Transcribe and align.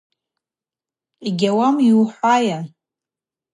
Йгьауам 1.27 1.75
йухӏвауа. 1.89 2.59